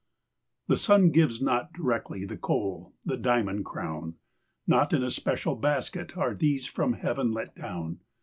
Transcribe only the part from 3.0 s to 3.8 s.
the diamond